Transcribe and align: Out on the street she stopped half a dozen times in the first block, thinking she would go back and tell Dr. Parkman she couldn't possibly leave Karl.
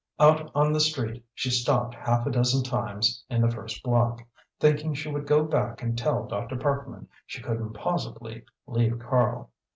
Out 0.19 0.49
on 0.55 0.73
the 0.73 0.79
street 0.79 1.23
she 1.35 1.51
stopped 1.51 1.93
half 1.93 2.25
a 2.25 2.31
dozen 2.31 2.63
times 2.63 3.23
in 3.29 3.39
the 3.41 3.51
first 3.51 3.83
block, 3.83 4.23
thinking 4.59 4.95
she 4.95 5.11
would 5.11 5.27
go 5.27 5.43
back 5.43 5.83
and 5.83 5.95
tell 5.95 6.25
Dr. 6.25 6.57
Parkman 6.57 7.07
she 7.27 7.39
couldn't 7.39 7.73
possibly 7.73 8.43
leave 8.65 8.97
Karl. 8.97 9.51